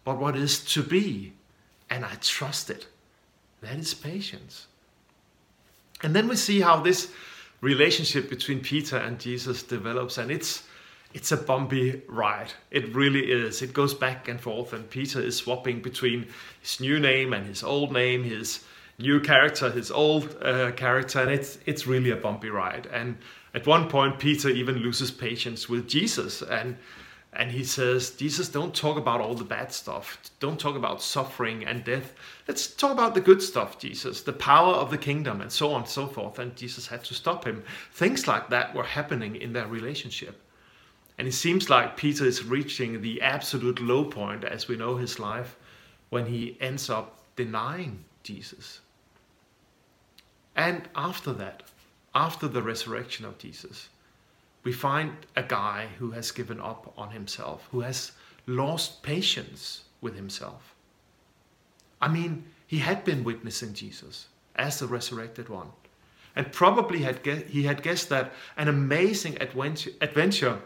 but 0.05 0.17
what 0.17 0.37
is 0.37 0.65
to 0.75 0.85
be. 0.85 1.33
And 1.91 2.05
I 2.05 2.15
trust 2.21 2.71
it. 2.71 2.87
That 3.63 3.79
is 3.79 3.95
patience. 3.95 4.69
And 6.03 6.15
then 6.15 6.29
we 6.29 6.37
see 6.37 6.61
how 6.61 6.81
this 6.81 7.13
relationship 7.61 8.31
between 8.31 8.61
Peter 8.61 8.97
and 8.97 9.19
Jesus 9.21 9.63
develops, 9.63 10.19
and 10.19 10.31
it's 10.31 10.65
it's 11.13 11.33
a 11.33 11.37
bumpy 11.37 12.03
ride. 12.07 12.53
It 12.71 12.95
really 12.95 13.33
is. 13.33 13.63
It 13.63 13.73
goes 13.73 13.95
back 13.95 14.29
and 14.29 14.41
forth, 14.41 14.73
and 14.73 14.89
Peter 14.89 15.21
is 15.21 15.37
swapping 15.37 15.83
between 15.83 16.27
his 16.61 16.81
new 16.81 17.01
name 17.01 17.33
and 17.33 17.47
his 17.47 17.65
old 17.65 17.93
name, 17.93 18.23
his 18.23 18.65
new 18.99 19.19
character, 19.19 19.71
his 19.71 19.91
old 19.91 20.37
uh, 20.43 20.71
character, 20.73 21.21
and 21.21 21.31
it's 21.31 21.59
it's 21.67 21.87
really 21.87 22.11
a 22.11 22.17
bumpy 22.17 22.51
ride. 22.51 22.87
And 22.93 23.17
at 23.55 23.67
one 23.67 23.89
point, 23.89 24.19
Peter 24.19 24.49
even 24.49 24.77
loses 24.77 25.11
patience 25.11 25.69
with 25.69 25.89
Jesus, 25.89 26.43
and 26.43 26.77
and 27.33 27.53
he 27.53 27.63
says, 27.63 28.11
Jesus, 28.11 28.49
don't 28.49 28.75
talk 28.75 28.97
about 28.97 29.21
all 29.21 29.35
the 29.35 29.45
bad 29.45 29.73
stuff. 29.73 30.19
Don't 30.41 30.59
talk 30.59 30.75
about 30.75 31.01
suffering 31.01 31.65
and 31.65 31.85
death. 31.85 32.13
Let's 32.49 32.67
talk 32.67 32.91
about 32.91 33.15
the 33.15 33.21
good 33.21 33.41
stuff, 33.41 33.79
Jesus, 33.79 34.23
the 34.23 34.33
power 34.33 34.75
of 34.75 34.91
the 34.91 34.99
kingdom, 34.99 35.41
and 35.41 35.53
so 35.53 35.71
on 35.73 35.83
and 35.83 35.89
so 35.89 36.09
forth. 36.09 36.41
And 36.41 36.57
Jesus 36.57 36.89
had 36.89 37.05
to 37.05 37.15
stop 37.15 37.45
him. 37.45 37.63
Things 37.93 38.27
like 38.27 38.51
that 38.51 38.75
were 38.75 38.83
happening 38.83 39.37
in 39.37 39.53
their 39.53 39.69
relationship. 39.69 40.41
And 41.19 41.29
it 41.29 41.33
seems 41.33 41.71
like 41.71 41.97
Peter 41.97 42.25
is 42.25 42.45
reaching 42.45 43.01
the 43.01 43.21
absolute 43.21 43.81
low 43.81 44.05
point, 44.05 44.43
as 44.43 44.67
we 44.67 44.77
know 44.77 44.97
his 44.97 45.21
life, 45.21 45.57
when 46.09 46.27
he 46.27 46.57
ends 46.61 46.91
up 46.91 47.19
denying 47.37 48.05
Jesus. 48.25 48.81
And 50.57 50.89
after 50.97 51.33
that, 51.35 51.63
after 52.13 52.49
the 52.49 52.63
resurrection 52.63 53.25
of 53.25 53.39
Jesus, 53.39 53.89
we 54.63 54.73
find 54.73 55.13
a 55.37 55.43
guy 55.43 55.89
who 55.99 56.11
has 56.11 56.31
given 56.31 56.61
up 56.61 56.93
on 56.97 57.11
himself, 57.11 57.69
who 57.71 57.81
has 57.81 58.13
lost 58.47 59.03
patience 59.03 59.85
with 60.01 60.15
himself. 60.15 60.75
I 62.01 62.09
mean, 62.09 62.45
he 62.67 62.79
had 62.79 63.05
been 63.05 63.25
witnessing 63.25 63.75
Jesus 63.75 64.29
as 64.57 64.79
the 64.79 64.87
resurrected 64.87 65.49
one, 65.49 65.69
and 66.37 66.53
probably 66.53 67.01
had 67.01 67.25
he 67.27 67.65
had 67.65 67.83
guessed 67.83 68.09
that 68.11 68.33
an 68.57 68.69
amazing 68.69 69.41
adventure, 69.41 69.91
adventure 70.01 70.61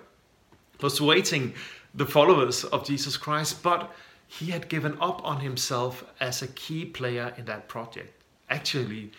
persuading 0.79 1.55
the 1.95 2.07
followers 2.07 2.65
of 2.65 2.85
Jesus 2.85 3.17
Christ, 3.17 3.63
but 3.63 3.93
he 4.27 4.47
had 4.47 4.69
given 4.69 4.97
up 5.01 5.25
on 5.25 5.41
himself 5.41 6.05
as 6.21 6.43
a 6.43 6.49
key 6.49 6.85
player 6.85 7.33
in 7.37 7.45
that 7.45 7.69
project. 7.69 8.23
Actually, 8.51 9.13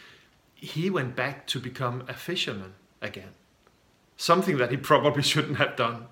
he 0.54 0.90
went 0.90 1.16
back 1.16 1.48
to 1.48 1.60
become 1.60 2.04
a 2.08 2.14
fisherman 2.14 2.74
again, 3.02 3.34
something 4.18 4.58
that 4.58 4.72
he 4.72 4.78
probably 4.78 5.24
shouldn't 5.32 5.58
have 5.58 5.76
done. 5.76 6.08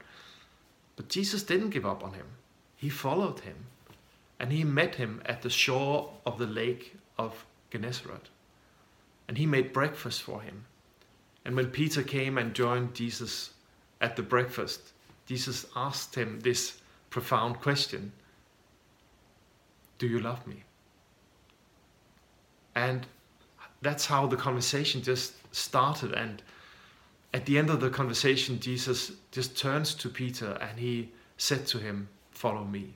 But 0.96 1.10
Jesus 1.10 1.44
didn't 1.44 1.72
give 1.72 1.86
up 1.86 2.04
on 2.04 2.14
him, 2.14 2.28
he 2.76 2.90
followed 2.90 3.42
him, 3.42 3.66
and 4.40 4.52
he 4.52 4.64
met 4.64 4.96
him 4.96 5.22
at 5.26 5.42
the 5.42 5.50
shore 5.50 6.12
of 6.26 6.38
the 6.38 6.48
lake 6.48 6.96
of 7.18 7.46
Gennesaret. 7.72 8.30
And 9.28 9.38
he 9.38 9.46
made 9.46 9.74
breakfast 9.74 10.22
for 10.22 10.42
him. 10.42 10.66
And 11.46 11.56
when 11.56 11.68
Peter 11.68 12.04
came 12.04 12.38
and 12.38 12.54
joined 12.54 12.94
Jesus 12.94 13.52
at 14.02 14.16
the 14.16 14.22
breakfast, 14.22 14.92
Jesus 15.26 15.66
asked 15.76 16.16
him 16.16 16.40
this 16.42 16.80
profound 17.10 17.62
question 17.62 18.12
Do 19.98 20.08
you 20.08 20.20
love 20.20 20.46
me? 20.46 20.64
And 22.76 23.06
that's 23.82 24.06
how 24.06 24.28
the 24.28 24.36
conversation 24.36 25.02
just 25.02 25.34
started. 25.56 26.14
And 26.14 26.42
at 27.34 27.46
the 27.46 27.58
end 27.58 27.70
of 27.70 27.80
the 27.80 27.90
conversation, 27.90 28.60
Jesus 28.60 29.14
just 29.32 29.58
turns 29.58 29.96
to 29.96 30.10
Peter 30.10 30.58
and 30.62 30.80
he 30.80 31.12
said 31.38 31.66
to 31.68 31.80
him, 31.80 32.08
Follow 32.32 32.64
me. 32.64 32.94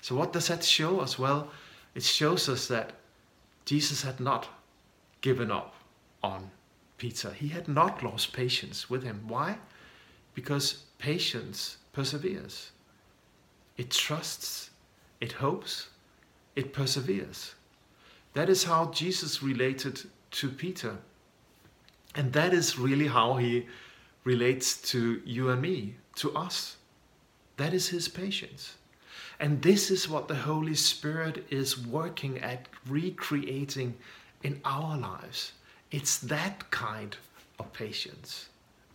So, 0.00 0.14
what 0.14 0.32
does 0.32 0.48
that 0.48 0.64
show 0.64 1.00
us? 1.00 1.18
Well, 1.18 1.50
it 1.94 2.02
shows 2.02 2.48
us 2.48 2.66
that 2.68 2.92
Jesus 3.64 4.02
had 4.02 4.20
not 4.20 4.48
given 5.20 5.50
up 5.50 5.74
on 6.22 6.50
Peter. 6.98 7.32
He 7.32 7.48
had 7.48 7.68
not 7.68 8.02
lost 8.02 8.32
patience 8.32 8.90
with 8.90 9.02
him. 9.02 9.24
Why? 9.26 9.58
Because 10.34 10.84
patience 10.98 11.78
perseveres. 11.92 12.72
It 13.76 13.90
trusts, 13.90 14.70
it 15.20 15.32
hopes, 15.32 15.88
it 16.56 16.72
perseveres. 16.72 17.54
That 18.34 18.48
is 18.48 18.64
how 18.64 18.90
Jesus 18.90 19.42
related 19.42 20.02
to 20.32 20.48
Peter. 20.48 20.96
And 22.14 22.32
that 22.32 22.52
is 22.52 22.78
really 22.78 23.06
how 23.06 23.36
he 23.36 23.66
relates 24.24 24.80
to 24.90 25.22
you 25.24 25.50
and 25.50 25.62
me, 25.62 25.96
to 26.16 26.34
us. 26.36 26.76
That 27.56 27.74
is 27.74 27.88
his 27.88 28.08
patience. 28.08 28.76
And 29.40 29.62
this 29.62 29.90
is 29.90 30.08
what 30.08 30.28
the 30.28 30.34
Holy 30.34 30.74
Spirit 30.74 31.44
is 31.50 31.78
working 31.78 32.38
at 32.38 32.68
recreating 32.88 33.94
in 34.42 34.60
our 34.64 34.96
lives. 34.96 35.52
It's 35.90 36.18
that 36.18 36.70
kind 36.70 37.16
of 37.58 37.72
patience. 37.72 38.48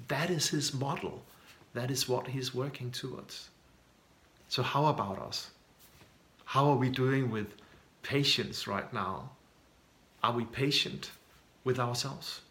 That 0.08 0.30
is 0.30 0.50
his 0.50 0.74
model. 0.74 1.24
That 1.74 1.92
is 1.92 2.08
what 2.08 2.28
he's 2.28 2.54
working 2.54 2.92
towards. 2.92 3.50
So, 4.50 4.64
how 4.64 4.86
about 4.86 5.20
us? 5.20 5.52
How 6.46 6.70
are 6.70 6.78
we 6.78 6.90
doing 6.90 7.30
with 7.30 7.48
patience 8.04 8.68
right 8.68 8.92
now? 8.94 9.32
Are 10.24 10.32
we 10.32 10.46
patient 10.46 11.12
with 11.66 11.78
ourselves? 11.80 12.42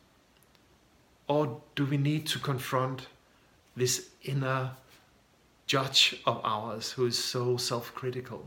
Or 1.29 1.61
do 1.75 1.85
we 1.85 1.97
need 1.97 2.27
to 2.29 2.39
confront 2.39 3.09
this 3.77 4.09
inner 4.23 4.73
judge 5.67 6.21
of 6.25 6.41
ours 6.45 6.93
who 6.93 7.07
is 7.07 7.23
so 7.23 7.57
self 7.57 7.95
critical? 7.95 8.47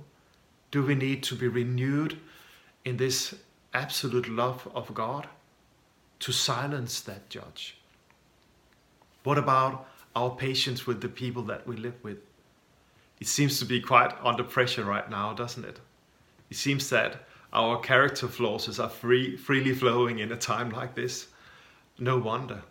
Do 0.71 0.83
we 0.83 0.95
need 0.95 1.23
to 1.23 1.35
be 1.35 1.47
renewed 1.47 2.19
in 2.85 2.97
this 2.97 3.35
absolute 3.73 4.29
love 4.29 4.67
of 4.73 4.93
God 4.93 5.27
to 6.19 6.31
silence 6.31 7.01
that 7.01 7.29
judge? 7.29 7.75
What 9.23 9.37
about 9.37 9.87
our 10.15 10.29
patience 10.31 10.87
with 10.87 11.01
the 11.01 11.09
people 11.09 11.43
that 11.43 11.67
we 11.67 11.75
live 11.75 12.01
with? 12.03 12.17
It 13.19 13.27
seems 13.27 13.59
to 13.59 13.65
be 13.65 13.81
quite 13.81 14.13
under 14.23 14.43
pressure 14.43 14.85
right 14.85 15.09
now, 15.09 15.33
doesn't 15.33 15.65
it? 15.65 15.79
It 16.49 16.55
seems 16.55 16.89
that 16.89 17.27
our 17.51 17.79
character 17.79 18.27
flaws 18.27 18.79
are 18.79 18.89
free, 18.89 19.35
freely 19.35 19.73
flowing 19.73 20.19
in 20.19 20.31
a 20.31 20.37
time 20.37 20.69
like 20.69 20.95
this. 20.95 21.27
No 21.97 22.17
wonder. 22.17 22.61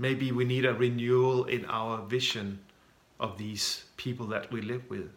Maybe 0.00 0.32
we 0.32 0.46
need 0.46 0.64
a 0.64 0.72
renewal 0.72 1.44
in 1.44 1.66
our 1.66 2.00
vision 2.06 2.60
of 3.20 3.36
these 3.36 3.84
people 3.98 4.24
that 4.28 4.50
we 4.50 4.62
live 4.62 4.88
with. 4.88 5.10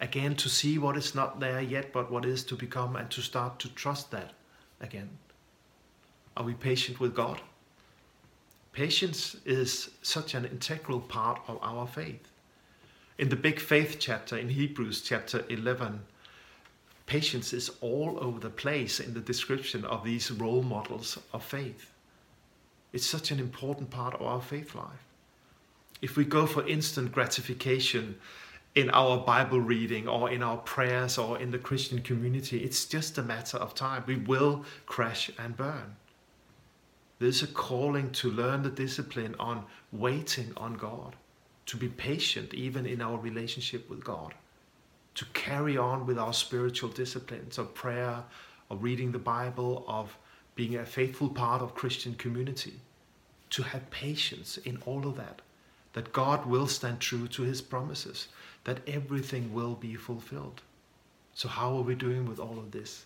Again, 0.00 0.34
to 0.34 0.48
see 0.48 0.76
what 0.76 0.96
is 0.96 1.14
not 1.14 1.38
there 1.38 1.60
yet, 1.60 1.92
but 1.92 2.10
what 2.10 2.24
is 2.24 2.42
to 2.46 2.56
become, 2.56 2.96
and 2.96 3.08
to 3.12 3.22
start 3.22 3.60
to 3.60 3.68
trust 3.68 4.10
that 4.10 4.32
again. 4.80 5.08
Are 6.36 6.42
we 6.42 6.54
patient 6.54 6.98
with 6.98 7.14
God? 7.14 7.40
Patience 8.72 9.36
is 9.44 9.90
such 10.02 10.34
an 10.34 10.46
integral 10.46 10.98
part 10.98 11.40
of 11.46 11.60
our 11.62 11.86
faith. 11.86 12.28
In 13.18 13.28
the 13.28 13.36
big 13.36 13.60
faith 13.60 13.98
chapter 14.00 14.36
in 14.36 14.48
Hebrews, 14.48 15.02
chapter 15.02 15.44
11, 15.48 16.00
patience 17.06 17.52
is 17.52 17.70
all 17.80 18.18
over 18.20 18.40
the 18.40 18.50
place 18.50 18.98
in 18.98 19.14
the 19.14 19.20
description 19.20 19.84
of 19.84 20.02
these 20.02 20.32
role 20.32 20.64
models 20.64 21.20
of 21.32 21.44
faith. 21.44 21.93
It's 22.94 23.06
such 23.06 23.30
an 23.30 23.40
important 23.40 23.90
part 23.90 24.14
of 24.14 24.22
our 24.22 24.40
faith 24.40 24.74
life. 24.74 25.04
If 26.00 26.16
we 26.16 26.24
go 26.24 26.46
for 26.46 26.66
instant 26.66 27.12
gratification 27.12 28.16
in 28.74 28.90
our 28.90 29.18
Bible 29.18 29.60
reading 29.60 30.08
or 30.08 30.30
in 30.30 30.42
our 30.42 30.56
prayers 30.56 31.16
or 31.16 31.38
in 31.38 31.50
the 31.50 31.58
Christian 31.58 32.00
community. 32.00 32.58
It's 32.58 32.86
just 32.86 33.18
a 33.18 33.22
matter 33.22 33.56
of 33.56 33.74
time. 33.74 34.02
We 34.06 34.16
will 34.16 34.64
crash 34.86 35.30
and 35.38 35.56
burn. 35.56 35.96
There's 37.20 37.42
a 37.42 37.46
calling 37.46 38.10
to 38.12 38.30
learn 38.30 38.62
the 38.62 38.70
discipline 38.70 39.36
on 39.38 39.64
waiting 39.92 40.52
on 40.56 40.74
God, 40.74 41.14
to 41.66 41.76
be 41.76 41.88
patient 41.88 42.52
even 42.52 42.84
in 42.84 43.00
our 43.00 43.16
relationship 43.16 43.88
with 43.88 44.02
God, 44.02 44.34
to 45.14 45.24
carry 45.26 45.76
on 45.76 46.06
with 46.06 46.18
our 46.18 46.32
spiritual 46.32 46.90
disciplines 46.90 47.58
of 47.58 47.74
prayer, 47.74 48.24
of 48.70 48.82
reading 48.82 49.12
the 49.12 49.18
Bible, 49.20 49.84
of 49.86 50.18
being 50.54 50.76
a 50.76 50.86
faithful 50.86 51.28
part 51.28 51.62
of 51.62 51.74
Christian 51.74 52.14
community, 52.14 52.74
to 53.50 53.62
have 53.62 53.90
patience 53.90 54.56
in 54.58 54.78
all 54.86 55.06
of 55.06 55.16
that, 55.16 55.40
that 55.92 56.12
God 56.12 56.46
will 56.46 56.66
stand 56.66 57.00
true 57.00 57.28
to 57.28 57.42
his 57.42 57.60
promises, 57.60 58.28
that 58.64 58.80
everything 58.88 59.52
will 59.54 59.74
be 59.74 59.94
fulfilled. 59.94 60.62
So, 61.34 61.48
how 61.48 61.76
are 61.76 61.82
we 61.82 61.94
doing 61.94 62.28
with 62.28 62.38
all 62.38 62.58
of 62.58 62.70
this? 62.70 63.04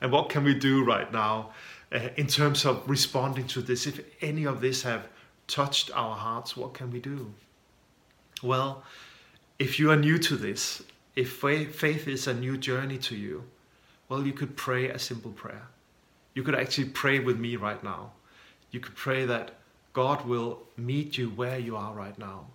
And 0.00 0.12
what 0.12 0.28
can 0.28 0.44
we 0.44 0.54
do 0.54 0.84
right 0.84 1.10
now 1.12 1.50
uh, 1.92 2.08
in 2.16 2.26
terms 2.26 2.64
of 2.64 2.88
responding 2.88 3.46
to 3.48 3.62
this? 3.62 3.86
If 3.86 4.00
any 4.22 4.44
of 4.44 4.60
this 4.60 4.82
have 4.82 5.08
touched 5.46 5.90
our 5.94 6.16
hearts, 6.16 6.56
what 6.56 6.74
can 6.74 6.90
we 6.90 7.00
do? 7.00 7.32
Well, 8.42 8.82
if 9.58 9.78
you 9.78 9.90
are 9.90 9.96
new 9.96 10.18
to 10.18 10.36
this, 10.36 10.82
if 11.16 11.32
faith 11.32 12.08
is 12.08 12.26
a 12.26 12.34
new 12.34 12.56
journey 12.58 12.98
to 12.98 13.16
you, 13.16 13.44
well, 14.08 14.26
you 14.26 14.32
could 14.32 14.56
pray 14.56 14.88
a 14.88 14.98
simple 14.98 15.30
prayer. 15.32 15.68
You 16.34 16.42
could 16.42 16.54
actually 16.54 16.88
pray 16.88 17.20
with 17.20 17.38
me 17.38 17.56
right 17.56 17.82
now. 17.82 18.12
You 18.70 18.80
could 18.80 18.96
pray 18.96 19.24
that 19.24 19.52
God 19.92 20.26
will 20.26 20.64
meet 20.76 21.16
you 21.16 21.30
where 21.30 21.58
you 21.58 21.76
are 21.76 21.94
right 21.94 22.18
now 22.18 22.46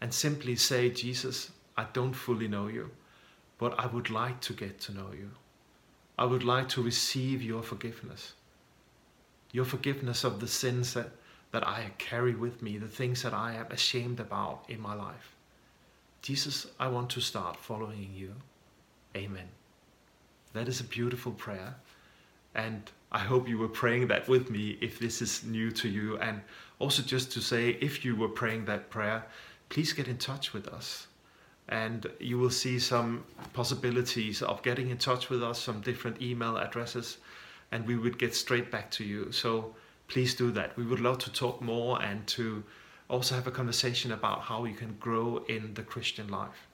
and 0.00 0.12
simply 0.12 0.56
say, 0.56 0.90
Jesus, 0.90 1.50
I 1.76 1.86
don't 1.92 2.14
fully 2.14 2.48
know 2.48 2.68
you, 2.68 2.90
but 3.58 3.78
I 3.78 3.86
would 3.86 4.10
like 4.10 4.40
to 4.42 4.52
get 4.54 4.80
to 4.80 4.94
know 4.94 5.10
you. 5.12 5.30
I 6.18 6.24
would 6.24 6.44
like 6.44 6.68
to 6.70 6.82
receive 6.82 7.42
your 7.42 7.62
forgiveness. 7.62 8.32
Your 9.52 9.64
forgiveness 9.64 10.24
of 10.24 10.40
the 10.40 10.48
sins 10.48 10.94
that, 10.94 11.10
that 11.52 11.66
I 11.66 11.90
carry 11.98 12.34
with 12.34 12.62
me, 12.62 12.78
the 12.78 12.88
things 12.88 13.22
that 13.22 13.34
I 13.34 13.54
am 13.54 13.66
ashamed 13.70 14.20
about 14.20 14.64
in 14.68 14.80
my 14.80 14.94
life. 14.94 15.36
Jesus, 16.22 16.66
I 16.80 16.88
want 16.88 17.10
to 17.10 17.20
start 17.20 17.56
following 17.56 18.10
you. 18.14 18.34
Amen. 19.16 19.48
That 20.52 20.68
is 20.68 20.80
a 20.80 20.84
beautiful 20.84 21.32
prayer. 21.32 21.76
And 22.54 22.90
I 23.10 23.20
hope 23.20 23.48
you 23.48 23.58
were 23.58 23.68
praying 23.68 24.08
that 24.08 24.28
with 24.28 24.50
me 24.50 24.76
if 24.80 24.98
this 24.98 25.22
is 25.22 25.44
new 25.44 25.70
to 25.72 25.88
you. 25.88 26.18
And 26.18 26.42
also, 26.78 27.02
just 27.02 27.32
to 27.32 27.40
say, 27.40 27.70
if 27.80 28.04
you 28.04 28.14
were 28.14 28.28
praying 28.28 28.66
that 28.66 28.90
prayer, 28.90 29.24
please 29.68 29.92
get 29.92 30.08
in 30.08 30.18
touch 30.18 30.52
with 30.52 30.68
us. 30.68 31.06
And 31.68 32.06
you 32.18 32.38
will 32.38 32.50
see 32.50 32.78
some 32.78 33.24
possibilities 33.52 34.42
of 34.42 34.62
getting 34.62 34.90
in 34.90 34.98
touch 34.98 35.28
with 35.28 35.42
us, 35.42 35.60
some 35.60 35.80
different 35.80 36.22
email 36.22 36.56
addresses, 36.56 37.18
and 37.72 37.86
we 37.86 37.96
would 37.96 38.18
get 38.18 38.34
straight 38.34 38.70
back 38.70 38.90
to 38.92 39.04
you. 39.04 39.32
So 39.32 39.74
please 40.08 40.34
do 40.34 40.50
that. 40.52 40.76
We 40.76 40.84
would 40.84 41.00
love 41.00 41.18
to 41.18 41.32
talk 41.32 41.60
more 41.60 42.00
and 42.02 42.26
to 42.28 42.64
also 43.08 43.34
have 43.34 43.46
a 43.46 43.50
conversation 43.50 44.12
about 44.12 44.42
how 44.42 44.64
you 44.64 44.74
can 44.74 44.96
grow 44.98 45.44
in 45.48 45.74
the 45.74 45.82
Christian 45.82 46.28
life. 46.28 46.66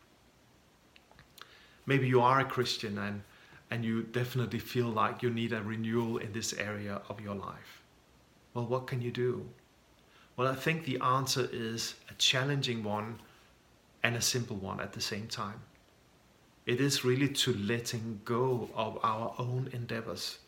Maybe 1.87 2.07
you 2.07 2.21
are 2.21 2.41
a 2.41 2.45
Christian 2.45 2.99
and 2.99 3.23
and 3.75 3.85
you 3.85 4.05
definitely 4.05 4.61
feel 4.61 4.87
like 4.87 5.21
you 5.21 5.29
need 5.31 5.53
a 5.53 5.61
renewal 5.61 6.19
in 6.19 6.33
this 6.33 6.53
area 6.53 7.03
of 7.09 7.21
your 7.21 7.35
life. 7.35 7.83
Well, 8.55 8.67
what 8.67 8.87
can 8.87 9.03
you 9.03 9.11
do? 9.11 9.49
Well, 10.37 10.47
I 10.47 10.55
think 10.55 10.85
the 10.85 11.01
answer 11.01 11.49
is 11.53 11.97
a 12.09 12.15
challenging 12.15 12.85
one 12.85 13.19
and 14.05 14.15
a 14.15 14.21
simple 14.21 14.55
one 14.55 14.81
at 14.81 14.93
the 14.93 15.01
same 15.01 15.27
time. 15.27 15.61
It 16.67 16.81
is 16.81 17.05
really 17.05 17.31
to 17.31 17.53
letting 17.55 18.21
go 18.25 18.71
of 18.77 18.97
our 19.03 19.35
own 19.41 19.71
endeavors. 19.73 20.39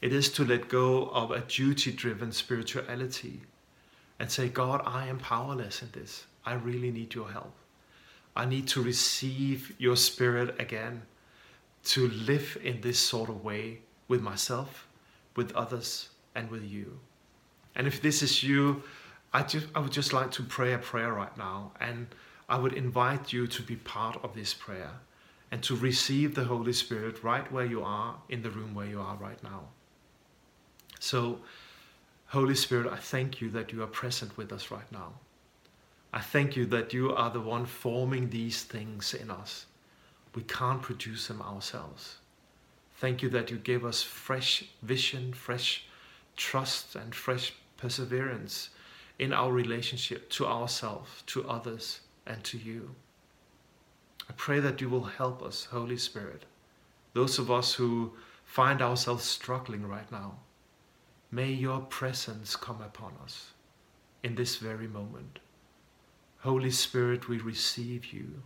It 0.00 0.12
is 0.12 0.28
to 0.32 0.44
let 0.44 0.68
go 0.68 1.06
of 1.10 1.30
a 1.30 1.42
duty 1.42 1.92
driven 1.92 2.32
spirituality 2.32 3.42
and 4.18 4.28
say, 4.28 4.48
God, 4.48 4.82
I 4.84 5.06
am 5.06 5.20
powerless 5.20 5.82
in 5.82 5.90
this. 5.92 6.26
I 6.44 6.54
really 6.54 6.90
need 6.90 7.14
your 7.14 7.30
help. 7.30 7.54
I 8.34 8.44
need 8.44 8.66
to 8.68 8.82
receive 8.82 9.72
your 9.78 9.94
spirit 9.94 10.60
again 10.60 11.02
to 11.86 12.08
live 12.08 12.58
in 12.62 12.80
this 12.80 12.98
sort 12.98 13.28
of 13.28 13.44
way 13.44 13.80
with 14.08 14.20
myself, 14.20 14.88
with 15.36 15.52
others, 15.54 16.08
and 16.34 16.50
with 16.50 16.64
you. 16.64 16.98
And 17.76 17.86
if 17.86 18.02
this 18.02 18.22
is 18.22 18.42
you, 18.42 18.82
I 19.32 19.42
just 19.42 19.66
I 19.74 19.80
would 19.80 19.92
just 19.92 20.12
like 20.12 20.30
to 20.32 20.42
pray 20.42 20.72
a 20.72 20.78
prayer 20.78 21.12
right 21.12 21.36
now, 21.36 21.72
and 21.80 22.08
I 22.48 22.58
would 22.58 22.72
invite 22.72 23.32
you 23.32 23.46
to 23.46 23.62
be 23.62 23.76
part 23.76 24.18
of 24.24 24.34
this 24.34 24.54
prayer 24.54 24.92
and 25.52 25.62
to 25.62 25.76
receive 25.76 26.34
the 26.34 26.44
Holy 26.44 26.72
Spirit 26.72 27.22
right 27.22 27.50
where 27.52 27.64
you 27.64 27.82
are 27.82 28.16
in 28.28 28.42
the 28.42 28.50
room 28.50 28.74
where 28.74 28.86
you 28.86 29.00
are 29.00 29.16
right 29.16 29.40
now. 29.44 29.62
So, 30.98 31.40
Holy 32.26 32.56
Spirit, 32.56 32.92
I 32.92 32.96
thank 32.96 33.40
you 33.40 33.50
that 33.50 33.72
you 33.72 33.82
are 33.82 33.86
present 34.02 34.36
with 34.36 34.52
us 34.52 34.70
right 34.72 34.90
now. 34.90 35.12
I 36.12 36.20
thank 36.20 36.56
you 36.56 36.66
that 36.66 36.92
you 36.92 37.14
are 37.14 37.30
the 37.30 37.40
one 37.40 37.66
forming 37.66 38.30
these 38.30 38.64
things 38.64 39.14
in 39.14 39.30
us 39.30 39.66
we 40.36 40.42
can't 40.42 40.82
produce 40.82 41.28
them 41.28 41.40
ourselves. 41.40 42.18
Thank 42.98 43.22
you 43.22 43.30
that 43.30 43.50
you 43.50 43.56
gave 43.56 43.86
us 43.86 44.02
fresh 44.02 44.64
vision, 44.82 45.32
fresh 45.32 45.86
trust, 46.36 46.94
and 46.94 47.14
fresh 47.14 47.54
perseverance 47.78 48.68
in 49.18 49.32
our 49.32 49.50
relationship 49.50 50.28
to 50.30 50.46
ourselves, 50.46 51.22
to 51.28 51.48
others, 51.48 52.00
and 52.26 52.44
to 52.44 52.58
you. 52.58 52.94
I 54.28 54.34
pray 54.36 54.60
that 54.60 54.82
you 54.82 54.90
will 54.90 55.04
help 55.04 55.42
us, 55.42 55.64
Holy 55.64 55.96
Spirit. 55.96 56.44
Those 57.14 57.38
of 57.38 57.50
us 57.50 57.72
who 57.74 58.12
find 58.44 58.82
ourselves 58.82 59.24
struggling 59.24 59.86
right 59.86 60.10
now, 60.12 60.40
may 61.30 61.50
your 61.50 61.80
presence 61.80 62.56
come 62.56 62.82
upon 62.82 63.14
us 63.24 63.52
in 64.22 64.34
this 64.34 64.56
very 64.56 64.86
moment. 64.86 65.38
Holy 66.40 66.70
Spirit, 66.70 67.26
we 67.26 67.38
receive 67.38 68.12
you 68.12 68.42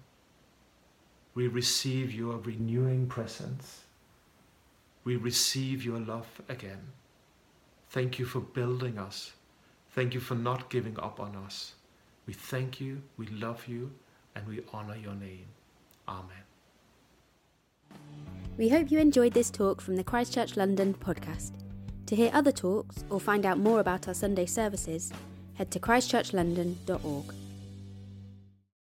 we 1.41 1.47
receive 1.47 2.13
your 2.13 2.37
renewing 2.37 3.07
presence. 3.07 3.85
We 5.05 5.17
receive 5.17 5.83
your 5.83 5.99
love 5.99 6.29
again. 6.51 6.83
Thank 7.89 8.19
you 8.19 8.27
for 8.27 8.41
building 8.41 8.99
us. 8.99 9.33
Thank 9.93 10.13
you 10.13 10.21
for 10.21 10.35
not 10.35 10.69
giving 10.69 11.01
up 11.01 11.19
on 11.19 11.35
us. 11.37 11.77
We 12.27 12.35
thank 12.35 12.79
you, 12.79 13.01
we 13.17 13.27
love 13.29 13.67
you, 13.67 13.91
and 14.35 14.47
we 14.47 14.61
honor 14.75 14.97
your 14.97 15.15
name. 15.15 15.47
Amen. 16.07 16.45
We 18.59 18.69
hope 18.69 18.91
you 18.91 18.99
enjoyed 18.99 19.33
this 19.33 19.51
talk 19.51 19.81
from 19.81 19.97
the 19.97 20.05
Christchurch 20.05 20.59
London 20.59 20.93
podcast. 20.93 21.53
To 22.05 22.15
hear 22.15 22.31
other 22.35 22.53
talks 22.53 23.03
or 23.09 23.19
find 23.19 23.47
out 23.47 23.59
more 23.59 23.81
about 23.81 24.09
our 24.09 24.15
Sunday 24.15 24.45
services, 24.45 25.11
head 25.55 25.71
to 25.71 25.81
christchurchlondon.org. 25.81 27.40